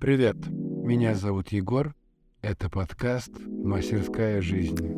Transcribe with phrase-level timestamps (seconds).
[0.00, 1.94] Привет, меня зовут Егор.
[2.40, 4.96] Это подкаст «Мастерская жизни».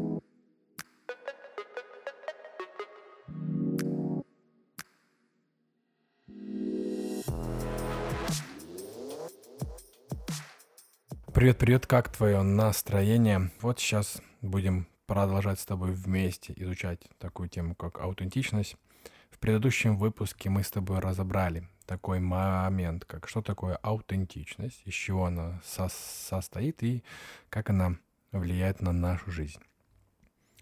[11.34, 13.50] Привет-привет, как твое настроение?
[13.60, 18.76] Вот сейчас будем продолжать с тобой вместе изучать такую тему, как аутентичность.
[19.30, 25.26] В предыдущем выпуске мы с тобой разобрали такой момент, как что такое аутентичность, из чего
[25.26, 27.04] она со состоит и
[27.50, 27.96] как она
[28.32, 29.60] влияет на нашу жизнь.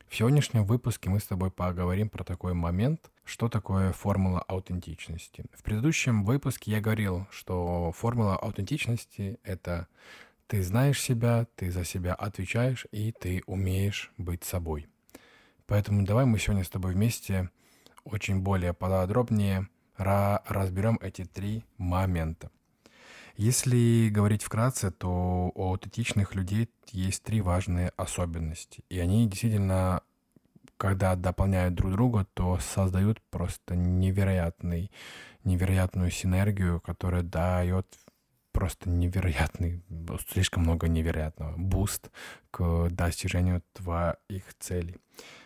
[0.09, 5.45] В сегодняшнем выпуске мы с тобой поговорим про такой момент, что такое формула аутентичности.
[5.53, 9.87] В предыдущем выпуске я говорил, что формула аутентичности— это
[10.49, 14.89] ты знаешь себя, ты за себя отвечаешь и ты умеешь быть собой.
[15.69, 17.51] Поэтому давай мы сегодня с тобой вместе
[18.03, 19.69] очень более подробнее
[20.01, 22.51] разберем эти три момента.
[23.37, 28.85] Если говорить вкратце, то у аутентичных людей есть три важные особенности.
[28.91, 30.03] И они действительно,
[30.77, 34.91] когда дополняют друг друга, то создают просто невероятный,
[35.45, 37.87] невероятную синергию, которая дает
[38.53, 39.83] просто невероятный,
[40.29, 42.11] слишком много невероятного, буст
[42.51, 44.97] к достижению твоих целей.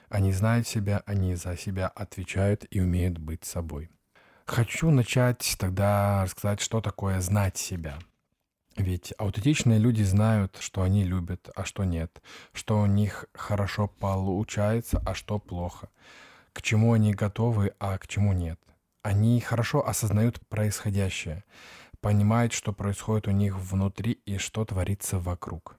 [0.09, 3.91] Они знают себя, они за себя отвечают и умеют быть собой.
[4.47, 7.99] Хочу начать тогда рассказать, что такое знать себя.
[8.77, 15.01] Ведь аутентичные люди знают, что они любят, а что нет, что у них хорошо получается,
[15.07, 15.89] а что плохо,
[16.53, 18.61] к чему они готовы, а к чему нет.
[19.03, 21.45] Они хорошо осознают происходящее,
[22.01, 25.79] понимают, что происходит у них внутри и что творится вокруг,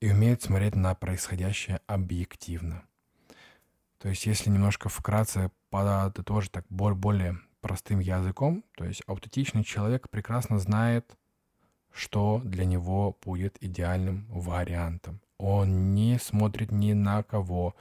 [0.00, 2.82] и умеют смотреть на происходящее объективно.
[3.98, 10.58] То есть, если немножко вкратце подытожить так более простым языком, то есть аутентичный человек прекрасно
[10.58, 11.16] знает,
[11.92, 15.20] что для него будет идеальным вариантом.
[15.38, 17.74] Он не смотрит ни на кого,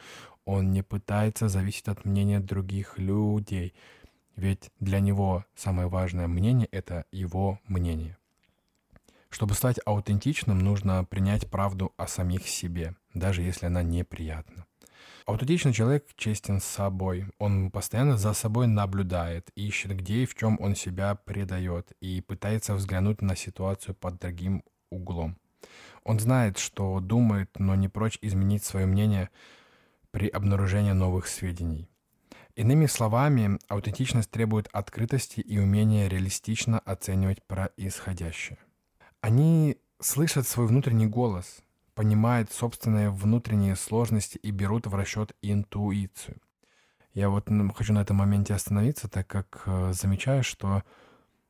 [0.46, 3.74] он не пытается зависеть от мнения других людей,
[4.36, 8.18] ведь для него самое важное мнение— это его мнение.
[9.30, 14.66] Чтобы стать аутентичным, нужно принять правду о самих себе, даже если она неприятна.
[15.30, 17.28] Аутентичный человек честен с собой.
[17.38, 22.74] Он постоянно за собой наблюдает, ищет, где и в чем он себя предает, и пытается
[22.74, 25.38] взглянуть на ситуацию под другим углом.
[26.04, 29.30] Он знает, что думает, но не прочь изменить свое мнение
[30.10, 31.88] при обнаружении новых сведений.
[32.56, 38.58] Иными словами, аутентичность требует открытости и умения реалистично оценивать происходящее.
[39.22, 41.62] Они слышат свой внутренний голос,
[42.00, 46.38] понимают собственные внутренние сложности и берут в расчет интуицию.
[47.14, 50.84] Я вот хочу на этом моменте остановиться, так как э, замечаю, что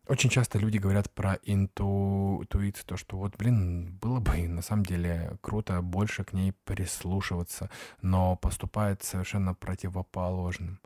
[0.07, 2.39] очень часто люди говорят про инту...
[2.41, 7.69] интуицию, то, что вот, блин, было бы на самом деле круто больше к ней прислушиваться,
[8.01, 10.79] но поступает совершенно противоположным.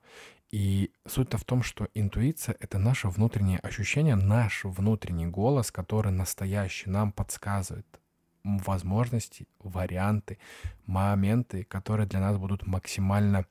[0.52, 6.90] И суть-то в том, что интуиция— это наше внутреннее ощущение, наш внутренний голос, который настоящий
[6.90, 8.03] нам подсказывает
[8.44, 10.38] возможности, варианты,
[10.86, 13.46] моменты, которые для нас будут максимально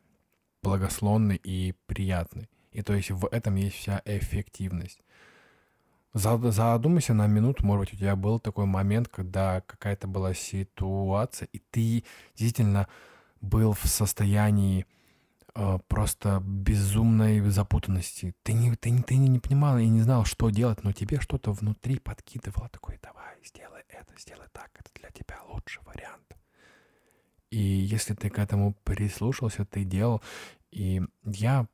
[0.62, 2.48] благословны и приятны.
[2.72, 5.00] И то есть в этом есть вся эффективность.
[6.14, 11.58] Задумайся на минуту, может быть, у тебя был такой момент, когда какая-то была ситуация, и
[11.70, 12.04] ты
[12.34, 12.86] действительно
[13.40, 14.86] был в состоянии
[15.88, 18.34] просто безумной запутанности.
[18.42, 21.52] Ты не, ты, ты не, не понимал и не знал, что делать, но тебе что-то
[21.52, 26.36] внутри подкидывало такое, давай, сделай это, сделай так, это для тебя лучший вариант.
[27.50, 30.22] И если ты к этому прислушался, ты делал.
[30.70, 31.66] И я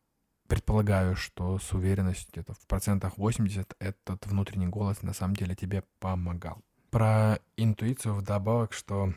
[0.49, 5.85] предполагаю, что с уверенностью где-то в процентах 80 этот внутренний голос на самом деле тебе
[6.01, 6.63] помогал.
[6.91, 9.13] Про интуицию вдобавок, что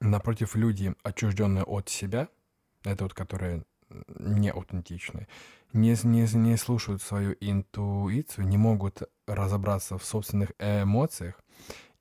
[0.00, 2.28] напротив люди, отчужденные от себя,
[2.84, 3.64] это вот которые
[4.18, 5.28] не аутентичные,
[5.72, 11.40] не, не, не слушают свою интуицию, не могут разобраться в собственных эмоциях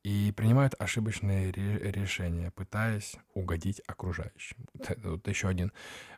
[0.03, 4.57] и принимают ошибочные ре- решения, пытаясь угодить окружающим.
[4.79, 5.71] Это вот еще один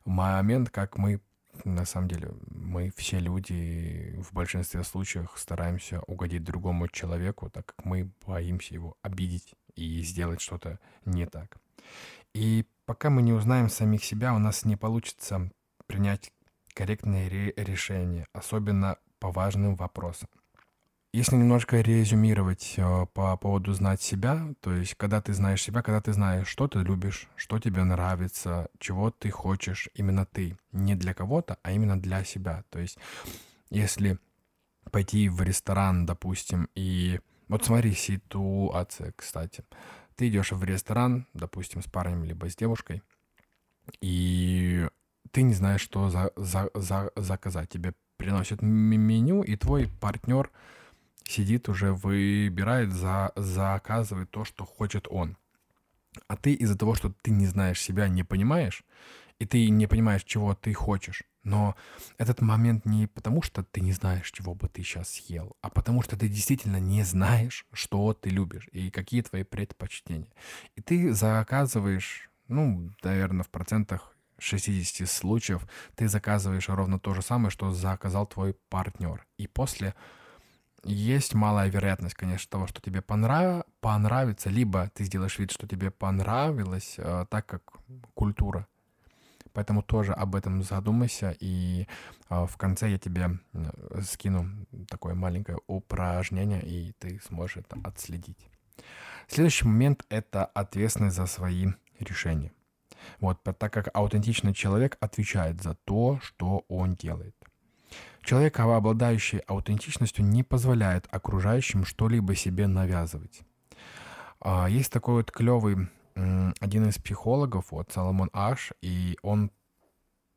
[0.06, 1.22] момент, как мы
[1.66, 7.86] на самом деле мы все люди в большинстве случаев стараемся угодить другому человеку, так как
[7.86, 11.58] мы боимся его обидеть и сделать что-то не так.
[12.34, 15.52] И пока мы не узнаем самих себя, у нас не получится
[15.88, 16.32] принять
[16.74, 20.30] корректные ре- решения, особенно по важным вопросам.
[21.14, 26.02] Если немножко резюмировать э, по поводу знать себя, то есть когда ты знаешь себя, когда
[26.02, 31.14] ты знаешь, что ты любишь, что тебе нравится, чего ты хочешь, именно ты, не для
[31.14, 32.64] кого-то, а именно для себя.
[32.72, 32.98] То есть
[33.70, 34.20] если
[34.92, 37.20] пойти в ресторан, допустим, и
[37.50, 39.64] Вот смотри, ситуация, кстати.
[40.16, 43.04] Ты идешь в ресторан, допустим, с парнем либо с девушкой,
[44.02, 44.88] и
[45.34, 47.70] ты не знаешь, что за, за, за, заказать.
[47.70, 50.52] Тебе приносят меню, и твой партнер
[51.28, 55.36] сидит уже, выбирает, за, заказывает то, что хочет он.
[56.28, 58.84] А ты из-за того, что ты не знаешь себя, не понимаешь,
[59.40, 61.24] и ты не понимаешь, чего ты хочешь.
[61.44, 61.76] Но
[62.20, 66.04] этот момент не потому, что ты не знаешь, чего бы ты сейчас съел, а потому
[66.04, 70.32] что ты действительно не знаешь, что ты любишь и какие твои предпочтения.
[70.76, 77.50] И ты заказываешь, ну, наверное, в процентах 60 случаев ты заказываешь ровно то же самое,
[77.50, 79.26] что заказал твой партнер.
[79.38, 79.94] И после
[80.84, 83.64] есть малая вероятность, конечно, того, что тебе понрав...
[83.80, 87.62] понравится, либо ты сделаешь вид, что тебе понравилось, э, так как
[88.14, 88.68] культура.
[89.54, 91.88] Поэтому тоже об этом задумайся, и
[92.30, 94.50] э, в конце я тебе э, скину
[94.90, 98.50] такое маленькое упражнение, и ты сможешь это отследить.
[99.28, 101.68] Следующий момент— это ответственность за свои
[102.00, 102.52] решения.
[103.20, 107.36] Вот, так как аутентичный человек отвечает за то, что он делает.
[108.22, 113.42] Человек, обладающий аутентичностью, не позволяет окружающим что-либо себе навязывать.
[114.40, 119.52] А, есть такой вот клевый один из психологов, вот Соломон Аш, и он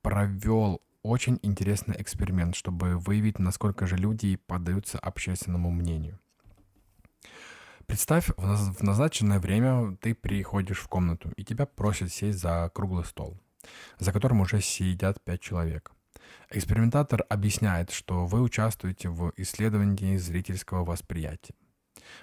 [0.03, 6.19] провел очень интересный эксперимент, чтобы выявить, насколько же люди поддаются общественному мнению.
[7.87, 13.39] Представь, в назначенное время ты приходишь в комнату, и тебя просят сесть за круглый стол,
[13.99, 15.93] за которым уже сидят пять человек.
[16.51, 21.55] Экспериментатор объясняет, что вы участвуете в исследовании зрительского восприятия.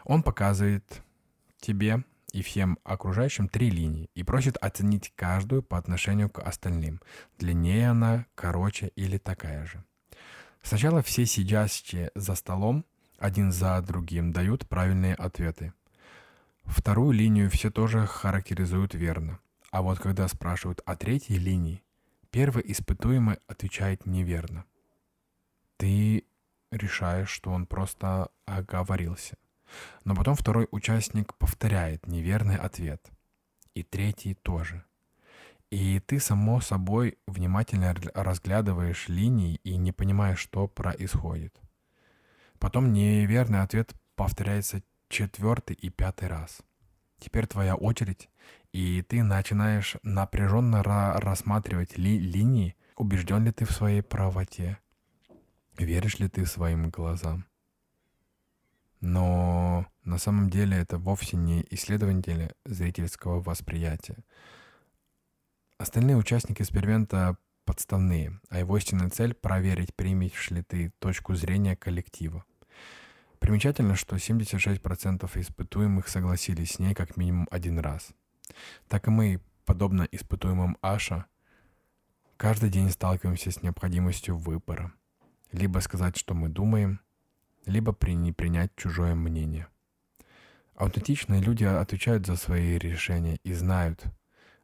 [0.04, 1.02] Он показывает
[1.60, 7.00] тебе и всем окружающим три линии и просит оценить каждую по отношению к остальным.
[7.38, 9.84] Длиннее она, короче или такая же.
[10.62, 12.86] Сначала все сидящие за столом
[13.18, 15.74] один за другим дают правильные ответы.
[16.66, 19.40] Вторую линию все тоже характеризуют верно.
[19.72, 21.84] А вот когда спрашивают о третьей линии,
[22.32, 24.66] первый испытуемый отвечает неверно.
[25.78, 26.26] Ты
[26.72, 29.38] решаешь, что он просто оговорился.
[30.04, 33.10] Но потом второй участник повторяет неверный ответ.
[33.74, 34.84] И третий тоже.
[35.72, 41.60] И ты, само собой, внимательно разглядываешь линии и не понимаешь, что происходит.
[42.64, 46.62] Потом неверный ответ повторяется четвертый и пятый раз.
[47.20, 48.30] Теперь твоя очередь,
[48.72, 54.78] и ты начинаешь напряженно ра- рассматривать ли- линии, убежден ли ты в своей правоте,
[55.78, 57.46] веришь ли ты своим глазам.
[59.02, 64.24] Но на самом деле это вовсе не исследователи зрительского восприятия.
[65.78, 72.46] Остальные участники эксперимента подставные, а его истинная цель— проверить, примешь ли ты точку зрения коллектива.
[73.44, 78.14] Примечательно, что 76% испытуемых согласились с ней как минимум один раз.
[78.88, 81.26] Так и мы, подобно испытуемым Аша,
[82.38, 84.94] каждый день сталкиваемся с необходимостью выбора.
[85.52, 87.02] Либо сказать, что мы думаем,
[87.66, 89.68] либо не принять чужое мнение.
[90.76, 94.06] Аутентичные люди отвечают за свои решения и знают,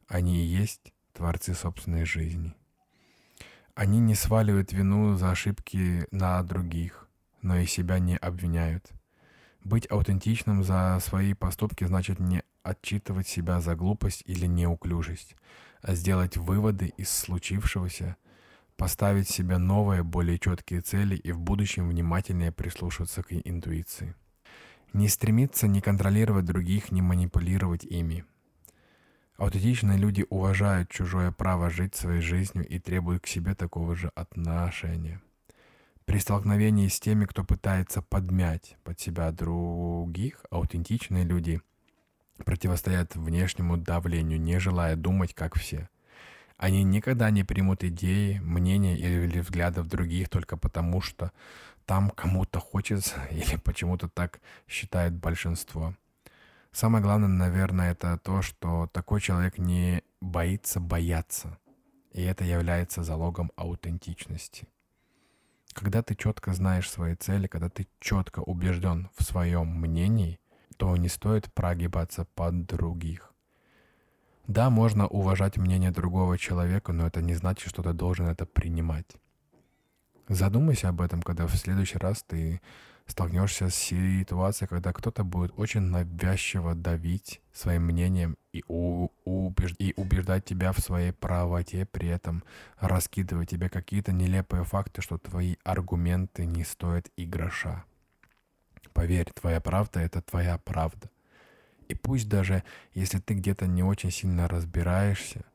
[0.08, 2.56] они и есть творцы собственной жизни.
[3.76, 7.09] Они не сваливают вину за ошибки на других,
[7.42, 8.92] но и себя не обвиняют.
[9.64, 15.36] Быть аутентичным за свои поступки значит не отчитывать себя за глупость или неуклюжесть,
[15.82, 18.16] а сделать выводы из случившегося,
[18.78, 24.16] поставить себе новые, более четкие цели и в будущем внимательнее прислушиваться к интуиции.
[24.94, 28.26] Не стремиться не контролировать других, не манипулировать ими.
[29.38, 35.22] Аутентичные люди уважают чужое право жить своей жизнью и требуют к себе такого же отношения.
[36.10, 41.62] При столкновении с теми, кто пытается подмять под себя других, аутентичные люди
[42.44, 45.88] противостоят внешнему давлению, не желая думать, как все.
[46.58, 51.32] Они никогда не примут идеи, мнения или взглядов других только потому, что
[51.86, 55.94] там кому-то хочется или почему-то так считает большинство.
[56.72, 61.60] Самое главное, наверное, это то, что такой человек не боится бояться.
[62.14, 64.68] И это является залогом аутентичности.
[65.74, 70.40] Когда ты четко знаешь свои цели, когда ты четко убежден в своем мнении,
[70.78, 73.34] то не стоит прогибаться под других.
[74.48, 79.06] Да, можно уважать мнение другого человека, но это не значит, что ты должен это принимать.
[80.28, 82.62] Задумайся об этом, когда в следующий раз ты
[83.12, 89.94] столкнешься с ситуацией, когда кто-то будет очень навязчиво давить своим мнением и, у, убеж, и
[89.98, 92.44] убеждать тебя в своей правоте, при этом
[92.78, 97.84] раскидывая тебе какие-то нелепые факты, что твои аргументы не стоят и гроша.
[98.94, 101.10] Поверь, твоя правда— это твоя правда.
[101.88, 102.64] И пусть даже
[102.94, 105.46] если ты где-то не очень сильно разбираешься,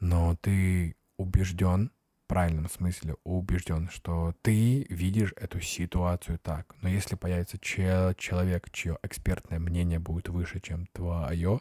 [0.00, 1.90] но ты убежден,
[2.28, 6.76] правильном смысле убежден, что ты видишь эту ситуацию так.
[6.82, 11.60] Но если появится человек, чье экспертное мнение будет выше, чем твое,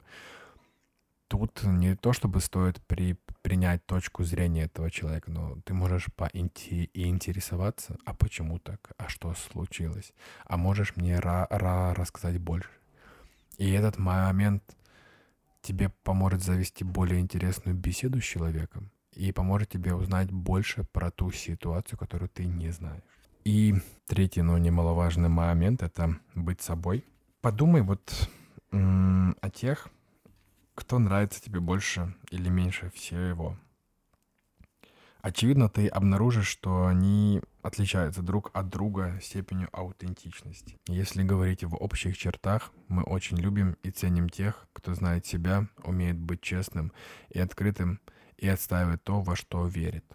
[1.30, 7.98] тут не то чтобы стоит при, принять точку зрения этого человека, но ты можешь поинтересоваться,
[8.06, 10.14] а почему так, а что случилось,
[10.46, 12.70] а можешь мне ра- ра- рассказать больше.
[13.58, 14.64] И этот момент
[15.62, 21.32] тебе поможет завести более интересную беседу с человеком и поможет тебе узнать больше про ту
[21.32, 23.02] ситуацию, которую ты не знаешь.
[23.44, 27.04] И третий, но немаловажный момент— это быть собой.
[27.42, 28.30] Подумай вот
[28.72, 29.88] м- о тех,
[30.76, 33.58] кто нравится тебе больше или меньше всего.
[35.22, 40.78] Очевидно, ты обнаружишь, что они отличаются друг от друга степенью аутентичности.
[40.88, 46.18] Если говорить в общих чертах, мы очень любим и ценим тех, кто знает себя, умеет
[46.18, 46.94] быть честным
[47.30, 48.00] и открытым
[48.38, 50.06] и отстаивает то, во что верит.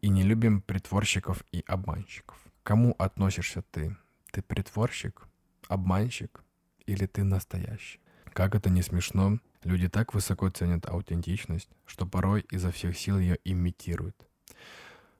[0.00, 2.36] И не любим притворщиков и обманщиков.
[2.62, 3.96] Кому относишься ты?
[4.30, 5.22] Ты притворщик,
[5.68, 6.42] обманщик
[6.86, 8.00] или ты настоящий?
[8.32, 13.38] Как это не смешно, люди так высоко ценят аутентичность, что порой изо всех сил ее
[13.44, 14.16] имитируют.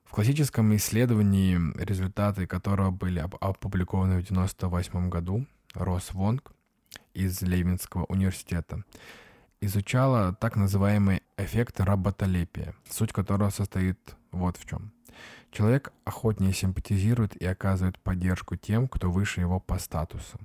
[0.03, 6.53] В классическом исследовании, результаты которого были опубликованы в 1998 году, Рос Вонг
[7.13, 8.83] из Лейвинского университета
[9.65, 14.91] изучала так называемый эффект работолепия, суть которого состоит вот в чем.
[15.51, 20.39] Человек охотнее симпатизирует и оказывает поддержку тем, кто выше его по статусу.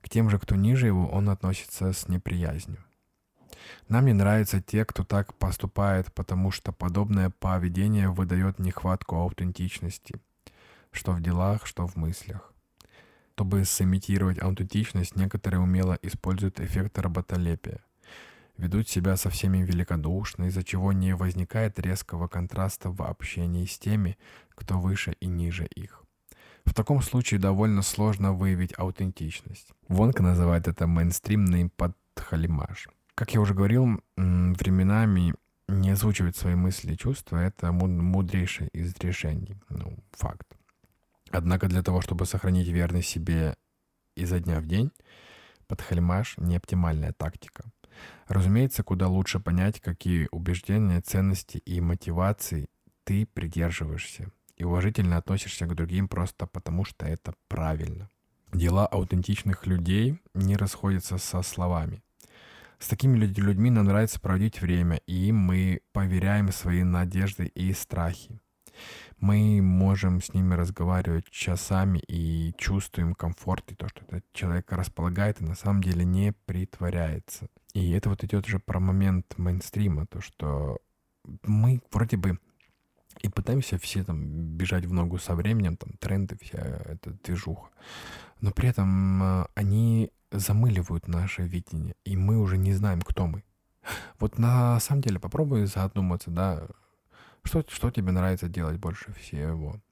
[0.00, 2.84] К тем же, кто ниже его, он относится с неприязнью.
[3.88, 10.16] Нам не нравятся те, кто так поступает, потому что подобное поведение выдает нехватку аутентичности,
[10.92, 12.52] что в делах, что в мыслях.
[13.34, 17.80] Чтобы сымитировать аутентичность, некоторые умело используют эффект работолепия.
[18.58, 24.16] Ведут себя со всеми великодушно, из-за чего не возникает резкого контраста в общении с теми,
[24.50, 26.02] кто выше и ниже их.
[26.64, 29.68] В таком случае довольно сложно выявить аутентичность.
[29.88, 32.88] Вонка называет это мейнстримный подхалимаш.
[33.14, 35.34] Как я уже говорил, временами
[35.68, 39.56] не озвучивать свои мысли и чувства— это мудрейшее из решений.
[39.68, 40.46] Ну, факт.
[41.30, 43.56] Однако для того, чтобы сохранить верность себе
[44.14, 44.92] изо дня в день,
[45.66, 47.64] подхалимаш— не оптимальная тактика.
[48.28, 52.68] Разумеется, куда лучше понять, какие убеждения, ценности и мотивации
[53.04, 58.08] ты придерживаешься и уважительно относишься к другим просто потому, что это правильно.
[58.52, 62.02] Дела аутентичных людей не расходятся со словами.
[62.78, 68.40] С такими людьми нам нравится проводить время, и мы поверяем свои надежды и страхи.
[69.18, 75.40] Мы можем с ними разговаривать часами и чувствуем комфорт и то, что этот человек располагает
[75.40, 77.48] и на самом деле не притворяется.
[77.76, 80.78] И это вот идет уже про момент мейнстрима, то, что
[81.42, 82.38] мы вроде бы
[83.20, 84.24] и пытаемся все там
[84.56, 87.68] бежать в ногу со временем, там тренды, вся эта движуха.
[88.40, 93.44] Но при этом э, они замыливают наше видение, и мы уже не знаем, кто мы.
[94.18, 96.66] Вот на самом деле попробуй задуматься, да,
[97.42, 99.82] что, что тебе нравится делать больше всего?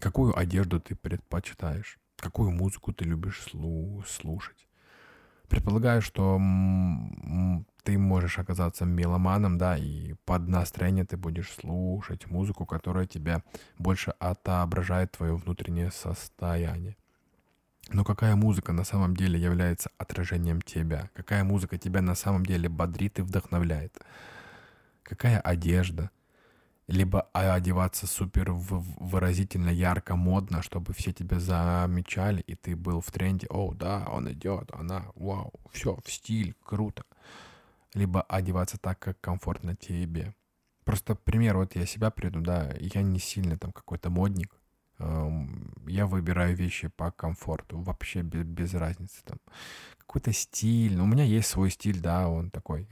[0.00, 1.98] Какую одежду ты предпочитаешь?
[2.16, 4.66] Какую музыку ты любишь слу- слушать?
[5.48, 6.40] Предполагаю, что
[7.84, 13.42] ты можешь оказаться меломаном, да, и под настроение ты будешь слушать музыку, которая тебя
[13.78, 16.96] больше отображает твое внутреннее состояние.
[17.92, 21.10] Но какая музыка на самом деле является отражением тебя?
[21.14, 24.00] Какая музыка тебя на самом деле бодрит и вдохновляет?
[25.02, 26.10] Какая одежда?
[26.86, 33.46] Либо одеваться супер выразительно, ярко, модно, чтобы все тебя замечали, и ты был в тренде.
[33.48, 37.04] О, да, он идет, она, вау, все, в стиль, круто.
[37.94, 40.34] Либо одеваться так, как комфортно тебе.
[40.84, 44.52] Просто пример, вот я себя приду, да, я не сильно там какой-то модник,
[44.98, 49.38] я выбираю вещи по комфорту, вообще без, без разницы там.
[49.98, 52.88] Какой-то стиль, ну, у меня есть свой стиль, да, он такой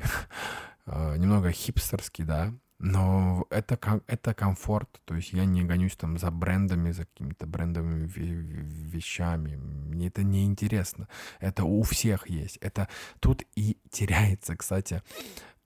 [0.86, 6.32] а, немного хипстерский, да, но это, это комфорт, то есть я не гонюсь там за
[6.32, 11.08] брендами, за какими-то брендовыми вещами, мне это не интересно,
[11.38, 12.88] это у всех есть, это
[13.20, 15.00] тут и теряется, кстати,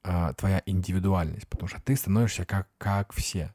[0.05, 3.55] а, твоя индивидуальность, потому что ты становишься как, как все,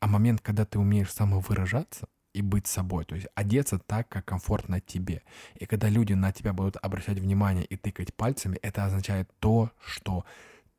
[0.00, 4.80] а момент, когда ты умеешь самовыражаться и быть собой, то есть одеться так, как комфортно
[4.80, 5.22] тебе.
[5.56, 10.24] И когда люди на тебя будут обращать внимание и тыкать пальцами, это означает то, что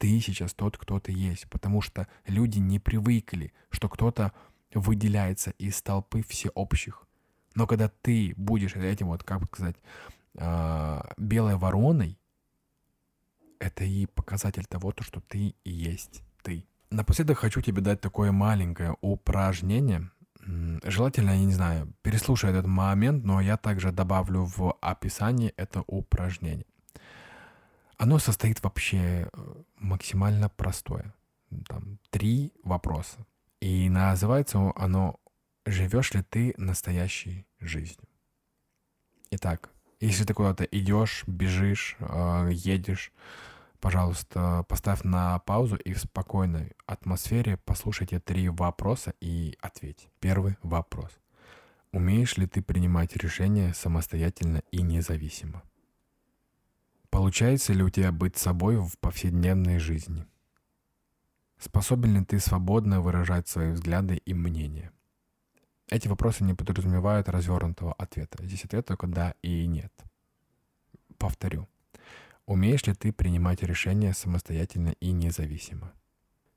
[0.04, 1.48] ты сейчас тот, кто ты есть.
[1.50, 4.34] Потому что люди не привыкли, что кто-то
[4.74, 7.08] выделяется из толпы всеобщих.
[7.56, 9.78] Но когда ты будешь этим вот, как сказать,
[10.36, 12.20] а, белой вороной,
[13.60, 16.66] это и показатель того, что ты и есть ты.
[16.90, 20.12] Напоследок хочу тебе дать такое маленькое упражнение.
[20.84, 26.66] Желательно, я не знаю, переслушай этот момент, но я также добавлю в описании это упражнение.
[27.98, 31.14] Оно состоит вообще э, максимально простое.
[31.68, 33.26] Там три вопроса.
[33.60, 35.20] И называется оно
[35.66, 38.08] «Живешь ли ты настоящей жизнью?»
[39.32, 39.70] Итак,
[40.00, 43.12] если ты куда-то идешь, бежишь, э, едешь,
[43.80, 50.10] пожалуйста, поставь на паузу и в спокойной атмосфере послушайте три вопроса и ответь.
[50.20, 51.12] Первый вопрос.
[51.92, 55.64] Умеешь ли ты принимать решения самостоятельно и независимо?
[57.14, 60.26] Получается ли у тебя быть собой в повседневной жизни?
[61.60, 64.92] Способен ли ты свободно выражать свои взгляды и мнения?
[65.90, 68.44] Эти вопросы не подразумевают развернутого ответа.
[68.44, 69.94] Здесь ответ только да и нет.
[71.20, 71.68] Повторю.
[72.48, 75.94] Умеешь ли ты принимать решения самостоятельно и независимо?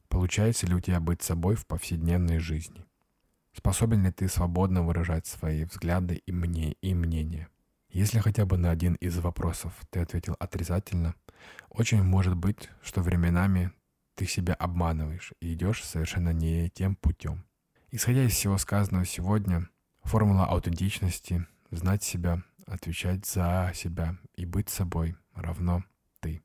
[0.08, 2.86] Получается ли у тебя быть собой в повседневной жизни?
[3.52, 7.50] Способен ли ты свободно выражать свои взгляды и, мне, и мнения?
[7.96, 11.14] Если хотя бы на один из вопросов ты ответил отрицательно,
[11.70, 13.72] очень может быть, что временами
[14.14, 17.46] ты себя обманываешь и идешь совершенно не тем путем.
[17.90, 19.70] Исходя из всего сказанного сегодня,
[20.02, 25.82] формула аутентичности— знать себя, отвечать за себя и быть собой равно
[26.20, 26.42] ты.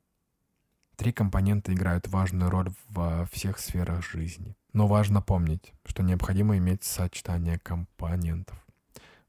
[0.96, 4.55] Три компонента играют важную роль во всех сферах жизни.
[4.72, 8.58] Но важно помнить, что необходимо иметь сочетание компонентов.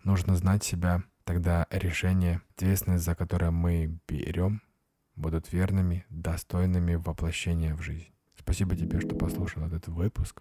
[0.05, 4.62] Нужно знать себя, тогда решения, ответственность за которые мы берем,
[5.17, 8.09] будут верными, достойными воплощения в жизнь.
[8.38, 10.41] Спасибо тебе, что послушал этот выпуск.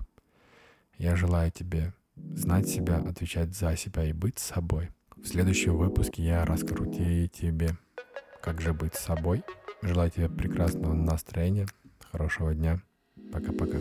[0.98, 4.90] Я желаю тебе знать себя, отвечать за себя и быть собой.
[5.18, 7.78] В следующем выпуске я расскажу тебе,
[8.42, 9.44] как же быть собой.
[9.82, 11.68] Желаю тебе прекрасного настроения,
[12.12, 12.82] хорошего дня.
[13.32, 13.78] Пока-пока.